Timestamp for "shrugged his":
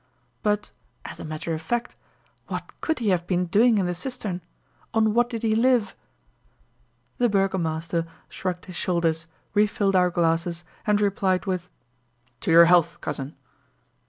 8.27-8.75